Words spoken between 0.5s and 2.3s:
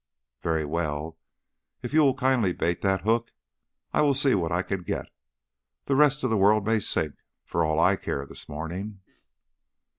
well, if you will